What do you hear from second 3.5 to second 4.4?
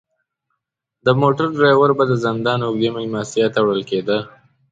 ته وړل کیده.